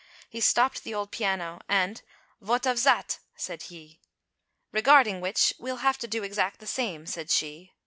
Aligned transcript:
He 0.31 0.41
stopped 0.41 0.83
the 0.83 0.95
old 0.95 1.11
piano, 1.11 1.59
and 1.69 2.01
"Vot 2.41 2.65
of 2.65 2.79
zat?" 2.79 3.19
said 3.35 3.61
he, 3.69 3.99
"Regarding 4.71 5.21
which, 5.21 5.53
we'll 5.59 5.77
have 5.85 5.99
to 5.99 6.07
do 6.07 6.23
exact 6.23 6.59
the 6.59 6.65
same," 6.65 7.05
said 7.05 7.29
she. 7.29 7.71